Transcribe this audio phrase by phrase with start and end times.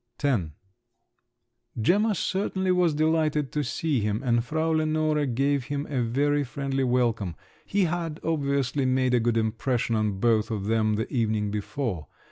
[0.23, 0.41] X
[1.79, 6.83] Gemma certainly was delighted to see him, and Frau Lenore gave him a very friendly
[6.83, 7.35] welcome;
[7.67, 12.07] he had obviously made a good impression on both of them the evening before.